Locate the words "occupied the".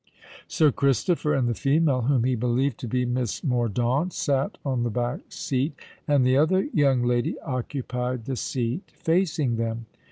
7.41-8.35